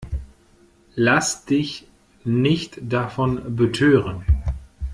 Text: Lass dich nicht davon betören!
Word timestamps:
Lass 0.95 1.45
dich 1.45 1.85
nicht 2.23 2.79
davon 2.91 3.55
betören! 3.55 4.25